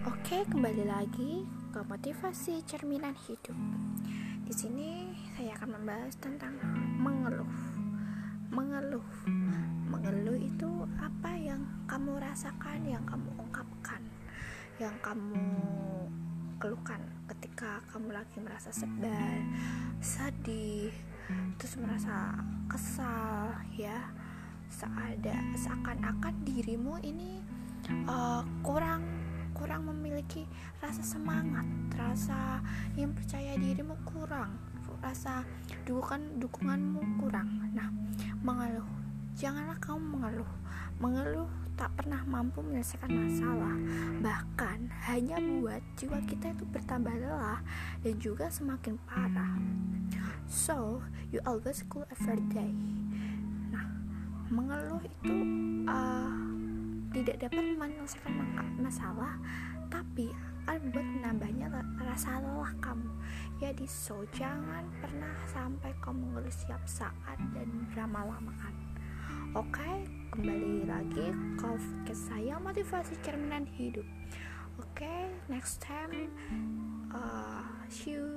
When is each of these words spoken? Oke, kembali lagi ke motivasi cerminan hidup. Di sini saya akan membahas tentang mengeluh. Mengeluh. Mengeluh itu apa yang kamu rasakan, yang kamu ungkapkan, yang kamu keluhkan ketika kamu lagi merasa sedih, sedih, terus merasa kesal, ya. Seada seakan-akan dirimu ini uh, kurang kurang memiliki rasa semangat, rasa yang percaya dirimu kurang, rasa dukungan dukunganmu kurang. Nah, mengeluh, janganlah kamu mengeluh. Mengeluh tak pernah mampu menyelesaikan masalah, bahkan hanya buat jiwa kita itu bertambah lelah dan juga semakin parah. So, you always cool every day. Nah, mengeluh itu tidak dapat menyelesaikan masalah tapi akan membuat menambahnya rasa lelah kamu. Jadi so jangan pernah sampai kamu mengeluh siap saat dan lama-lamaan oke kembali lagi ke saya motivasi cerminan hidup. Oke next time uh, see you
Oke, 0.00 0.48
kembali 0.48 0.88
lagi 0.88 1.44
ke 1.68 1.80
motivasi 1.84 2.64
cerminan 2.64 3.12
hidup. 3.28 3.52
Di 4.48 4.52
sini 4.56 5.12
saya 5.36 5.52
akan 5.60 5.76
membahas 5.76 6.16
tentang 6.16 6.56
mengeluh. 6.96 7.52
Mengeluh. 8.48 9.04
Mengeluh 9.92 10.40
itu 10.40 10.88
apa 10.96 11.36
yang 11.36 11.60
kamu 11.84 12.16
rasakan, 12.16 12.80
yang 12.88 13.04
kamu 13.04 13.28
ungkapkan, 13.44 14.00
yang 14.80 14.96
kamu 15.04 15.36
keluhkan 16.56 17.04
ketika 17.36 17.84
kamu 17.92 18.16
lagi 18.16 18.40
merasa 18.40 18.72
sedih, 18.72 19.44
sedih, 20.00 20.96
terus 21.60 21.76
merasa 21.76 22.40
kesal, 22.72 23.52
ya. 23.76 24.00
Seada 24.72 25.36
seakan-akan 25.60 26.40
dirimu 26.46 26.96
ini 27.04 27.42
uh, 28.08 28.40
kurang 28.64 29.19
kurang 29.70 29.86
memiliki 29.86 30.50
rasa 30.82 30.98
semangat, 30.98 31.62
rasa 31.94 32.58
yang 32.98 33.14
percaya 33.14 33.54
dirimu 33.54 33.94
kurang, 34.02 34.58
rasa 34.98 35.46
dukungan 35.86 36.42
dukunganmu 36.42 36.98
kurang. 37.22 37.70
Nah, 37.70 37.86
mengeluh, 38.42 38.90
janganlah 39.38 39.78
kamu 39.78 40.02
mengeluh. 40.18 40.52
Mengeluh 40.98 41.46
tak 41.78 41.94
pernah 41.94 42.18
mampu 42.26 42.66
menyelesaikan 42.66 43.14
masalah, 43.14 43.78
bahkan 44.18 44.90
hanya 45.06 45.38
buat 45.38 45.78
jiwa 45.94 46.18
kita 46.26 46.50
itu 46.50 46.66
bertambah 46.66 47.14
lelah 47.14 47.62
dan 48.02 48.18
juga 48.18 48.50
semakin 48.50 48.98
parah. 49.06 49.54
So, 50.50 50.98
you 51.30 51.38
always 51.46 51.86
cool 51.86 52.02
every 52.10 52.42
day. 52.50 52.74
Nah, 53.70 53.86
mengeluh 54.50 54.98
itu 55.06 55.59
tidak 57.20 57.36
dapat 57.48 57.64
menyelesaikan 57.76 58.32
masalah 58.80 59.36
tapi 59.92 60.32
akan 60.64 60.86
membuat 60.86 61.06
menambahnya 61.18 61.66
rasa 61.98 62.38
lelah 62.38 62.72
kamu. 62.78 63.10
Jadi 63.58 63.86
so 63.90 64.22
jangan 64.32 64.86
pernah 65.02 65.34
sampai 65.50 65.90
kamu 66.00 66.30
mengeluh 66.30 66.54
siap 66.54 66.80
saat 66.86 67.38
dan 67.52 67.68
lama-lamaan 67.98 68.90
oke 69.54 69.90
kembali 70.30 70.86
lagi 70.86 71.34
ke 72.06 72.14
saya 72.14 72.54
motivasi 72.62 73.18
cerminan 73.18 73.66
hidup. 73.74 74.06
Oke 74.78 75.34
next 75.50 75.82
time 75.82 76.30
uh, 77.10 77.66
see 77.90 78.14
you 78.14 78.29